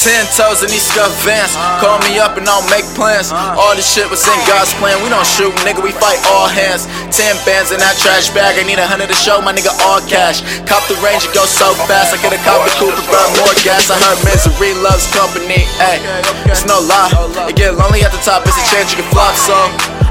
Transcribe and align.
Ten 0.00 0.24
toes 0.32 0.64
in 0.64 0.72
these 0.72 0.88
scuff 0.88 1.12
vans. 1.28 1.52
Call 1.76 2.00
me 2.08 2.16
up 2.16 2.40
and 2.40 2.48
I'll 2.48 2.64
make 2.72 2.88
plans. 2.96 3.28
Uh-huh. 3.28 3.60
All 3.60 3.76
this 3.76 3.84
shit 3.84 4.08
was 4.08 4.24
in 4.24 4.40
God's 4.48 4.72
plan. 4.80 4.96
We 5.04 5.12
don't 5.12 5.28
shoot, 5.28 5.52
nigga, 5.60 5.84
we 5.84 5.92
fight 5.92 6.16
all 6.24 6.48
hands. 6.48 6.88
Ten 7.12 7.36
bands 7.44 7.68
in 7.68 7.84
that 7.84 8.00
trash 8.00 8.32
bag. 8.32 8.56
I 8.56 8.64
need 8.64 8.80
a 8.80 8.88
hundred 8.88 9.12
to 9.12 9.18
show 9.20 9.44
my 9.44 9.52
nigga 9.52 9.76
all 9.84 10.00
cash. 10.08 10.40
Cop 10.64 10.80
the 10.88 10.96
range, 11.04 11.28
it 11.28 11.36
goes 11.36 11.52
so 11.52 11.76
fast. 11.84 12.16
I 12.16 12.18
could 12.24 12.32
have 12.32 12.40
cop 12.48 12.64
the 12.64 12.72
coupe 12.80 12.96
and 12.96 13.08
burn 13.12 13.28
more 13.44 13.52
gas. 13.60 13.92
I 13.92 14.00
heard 14.00 14.16
misery 14.24 14.72
loves 14.80 15.04
company. 15.12 15.68
Hey, 15.76 16.00
it's 16.48 16.64
no 16.64 16.80
lie. 16.80 17.12
It 17.44 17.60
get 17.60 17.76
lonely 17.76 18.00
at 18.00 18.08
the 18.16 18.24
top, 18.24 18.48
it's 18.48 18.56
a 18.56 18.64
chance 18.72 18.96
you 18.96 19.04
can 19.04 19.08
flop. 19.12 19.36
So 19.36 19.52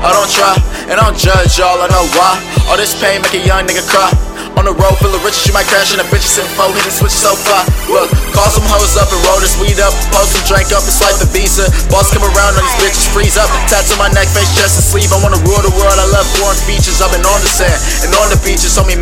I 0.06 0.14
don't 0.14 0.30
try 0.30 0.54
and 0.86 1.02
I 1.02 1.10
don't 1.10 1.18
judge 1.18 1.58
y'all. 1.58 1.82
I 1.82 1.90
know 1.90 2.06
why. 2.14 2.38
All 2.70 2.78
this 2.78 2.94
pain 3.02 3.26
make 3.26 3.34
a 3.34 3.42
young 3.42 3.66
nigga 3.66 3.82
cry. 3.90 4.14
The 5.30 5.38
riches, 5.38 5.46
you 5.46 5.54
might 5.54 5.70
crash 5.70 5.94
in 5.94 6.02
a 6.02 6.08
bitch 6.10 6.26
sitting 6.26 6.50
four 6.58 6.74
hit 6.74 6.90
and 6.90 6.90
switch 6.90 7.14
so 7.14 7.38
far. 7.46 7.62
Look, 7.86 8.10
call 8.34 8.50
some 8.50 8.66
hoes 8.66 8.98
up 8.98 9.14
and 9.14 9.22
roll 9.30 9.38
this 9.38 9.54
weed 9.62 9.78
up. 9.78 9.94
Post 10.10 10.34
some 10.34 10.42
drink 10.50 10.74
up 10.74 10.82
and 10.82 10.90
swipe 10.90 11.22
the 11.22 11.30
visa. 11.30 11.70
Boss 11.94 12.10
come 12.10 12.26
around 12.26 12.58
on 12.58 12.66
these 12.66 12.78
bitches, 12.82 13.06
freeze 13.14 13.38
up. 13.38 13.46
Tats 13.70 13.94
on 13.94 14.02
my 14.02 14.10
neck, 14.10 14.26
face, 14.34 14.50
chest, 14.58 14.82
and 14.82 14.88
sleeve. 14.90 15.14
I 15.14 15.22
wanna 15.22 15.38
rule 15.46 15.62
the 15.62 15.70
world. 15.78 16.02
I 16.02 16.10
love 16.10 16.26
foreign 16.42 16.58
features. 16.66 16.98
I've 16.98 17.14
been 17.14 17.22
on 17.22 17.38
the 17.46 17.52
sand 17.52 17.78
and 18.02 18.10
on 18.18 18.34
the 18.34 18.42
beaches. 18.42 18.74
So 18.74 18.82
me 18.90 18.98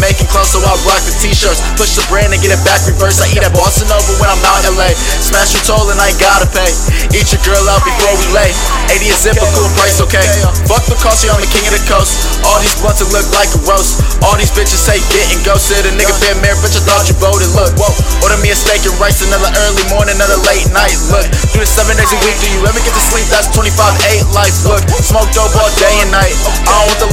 so 0.57 0.65
I 0.65 0.73
rock 0.89 1.01
the 1.05 1.13
t-shirts. 1.21 1.61
Push 1.77 1.93
the 1.93 2.05
brand 2.09 2.33
and 2.33 2.41
get 2.41 2.49
it 2.49 2.61
back 2.65 2.81
reverse. 2.89 3.21
I 3.21 3.29
eat 3.29 3.45
at 3.45 3.53
Boston 3.53 3.89
over 3.93 4.13
when 4.17 4.29
I'm 4.29 4.41
out 4.41 4.65
in 4.65 4.73
LA. 4.73 4.89
Smash 5.21 5.53
your 5.53 5.61
toll 5.69 5.85
and 5.93 6.01
I 6.01 6.09
ain't 6.09 6.17
gotta 6.17 6.49
pay. 6.49 6.73
Eat 7.13 7.29
your 7.29 7.41
girl 7.45 7.61
out 7.69 7.85
before 7.85 8.13
we 8.17 8.25
lay. 8.33 8.49
80 8.89 9.13
a 9.13 9.17
zip, 9.17 9.37
a 9.37 9.47
cool 9.53 9.69
price, 9.77 10.01
okay? 10.01 10.25
Fuck 10.65 10.81
the 10.89 10.97
cost, 10.97 11.21
you 11.21 11.29
I'm 11.29 11.41
the 11.41 11.49
king 11.53 11.65
of 11.69 11.77
the 11.77 11.83
coast. 11.85 12.41
All 12.41 12.57
these 12.57 12.73
blunts 12.81 13.05
look 13.05 13.27
like 13.37 13.51
a 13.53 13.61
roast. 13.69 14.01
All 14.25 14.33
these 14.39 14.49
bitches 14.49 14.81
say 14.81 14.97
getting 15.13 15.37
ghosted. 15.45 15.85
A 15.85 15.93
nigga 15.93 16.13
been 16.25 16.41
married, 16.41 16.57
bitch, 16.65 16.79
I 16.79 16.81
thought 16.89 17.05
you 17.05 17.15
voted. 17.21 17.53
Look, 17.53 17.77
whoa. 17.77 17.93
Order 18.25 18.41
me 18.41 18.49
a 18.49 18.57
steak 18.57 18.81
and 18.87 18.97
rice, 18.97 19.21
another 19.21 19.51
early 19.67 19.85
morning, 19.93 20.17
another 20.17 20.41
late 20.49 20.65
night. 20.73 20.97
Look, 21.13 21.27
do 21.53 21.61
this 21.61 21.69
seven 21.69 21.93
days 21.99 22.09
a 22.09 22.19
week. 22.25 22.37
Do 22.41 22.49
you 22.49 22.65
ever 22.65 22.81
get 22.81 22.93
to 22.97 23.03
sleep? 23.13 23.29
That's 23.29 23.51
25 23.53 23.77
8 23.77 24.25
life. 24.33 24.55
Look, 24.65 24.81
smoke 25.05 25.29
dope 25.37 25.53
all 25.53 25.69
day 25.77 25.93
and 26.01 26.09
night. 26.09 26.33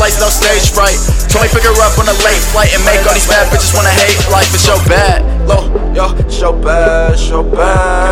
Lights, 0.04 0.20
no 0.20 0.28
stage 0.28 0.68
fright. 0.70 1.00
Told 1.32 1.44
me 1.44 1.48
pick 1.48 1.64
her 1.64 1.72
up 1.80 1.96
on 1.98 2.04
a 2.08 2.16
late 2.20 2.44
flight 2.52 2.68
and 2.74 2.84
make 2.84 3.00
all 3.08 3.14
these 3.14 3.26
bad 3.26 3.48
bitches 3.48 3.74
wanna 3.74 3.88
hate 3.88 4.20
life. 4.28 4.52
It's 4.52 4.64
so 4.64 4.76
bad. 4.84 5.24
Low, 5.48 5.64
yo, 5.94 6.12
so 6.28 6.52
bad, 6.52 7.18
so 7.18 7.42
bad. 7.42 8.03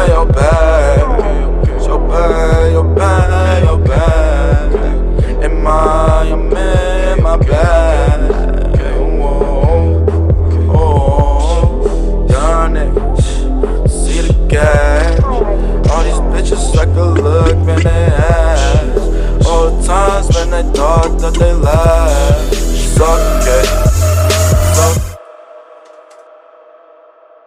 times 19.87 20.29
when 20.35 20.55
I 20.55 20.63
thought 20.63 21.19
that 21.21 21.35
they 21.35 21.53
left 21.53 22.53
It's 22.53 23.01
okay. 23.01 23.82